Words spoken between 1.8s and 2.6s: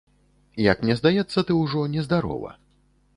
нездарова!